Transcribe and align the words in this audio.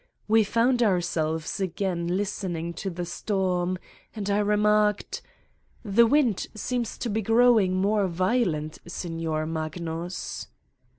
We 0.27 0.43
found 0.43 0.81
ourselves 0.81 1.59
again 1.59 2.07
listening 2.07 2.73
to 2.73 2.89
the 2.89 3.05
storm 3.05 3.77
and 4.15 4.31
I 4.31 4.39
remarked: 4.39 5.21
"The 5.85 6.07
wind 6.07 6.47
seems 6.55 6.97
to 6.97 7.07
be 7.11 7.21
growing 7.21 7.75
more 7.75 8.07
violent, 8.07 8.79
Signor 8.87 9.45
Magnus." 9.45 10.47